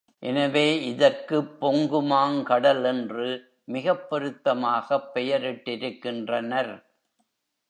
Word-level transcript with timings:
எனவே, 0.23 0.83
இதற்குப் 0.85 1.57
பொங்குமாங் 1.61 2.43
கடல் 2.43 2.83
என்று 2.83 3.27
மிகப் 3.65 4.09
பொருத்தமாகப் 4.09 5.11
பெயரிட்டிருக்கின்றனர். 5.13 6.73